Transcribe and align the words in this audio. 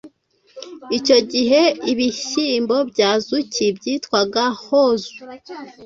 Icyo 0.97 1.17
gihe, 1.31 1.61
ibihyimbo 1.91 2.75
bya 2.89 3.09
Azuki 3.17 3.65
byitwaga 3.77 4.43
"hozu" 4.63 5.13